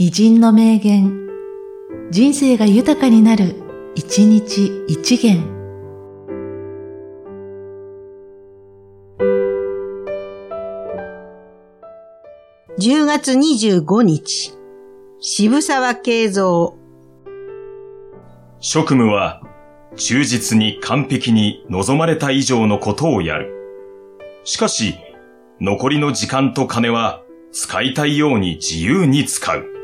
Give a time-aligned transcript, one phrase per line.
[0.00, 1.28] 偉人の名言、
[2.12, 3.56] 人生が豊かになる、
[3.96, 5.42] 一日一元。
[12.78, 14.56] 10月25日、
[15.18, 16.74] 渋沢慶三。
[18.60, 19.42] 職務は、
[19.96, 23.52] 忠実に完璧に望まれた以上のことをやる。
[24.44, 24.94] しかし、
[25.60, 29.77] 残りの時間と金は使いたいように自由に使う。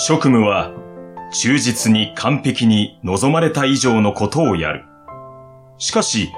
[0.00, 0.70] 職務は、
[1.32, 4.84] 忠実に完璧に望まれた以上のことをやる。
[5.78, 6.30] しかし、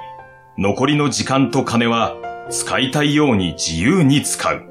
[0.57, 2.15] 残りの時間と金は
[2.49, 4.70] 使いたいように自由に使う。